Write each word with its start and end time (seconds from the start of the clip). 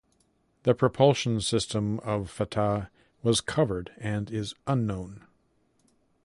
The 0.63 0.73
propulsion 0.73 1.41
system 1.41 1.99
of 1.99 2.27
"Fateh" 2.31 2.89
was 3.21 3.39
covered 3.39 3.91
and 3.99 4.31
is 4.31 4.55
unknown. 4.65 5.27